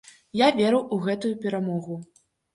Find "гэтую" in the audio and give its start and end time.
1.05-1.31